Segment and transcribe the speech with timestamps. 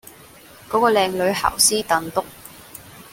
[0.67, 2.25] 嗰個靚女姣斯凳督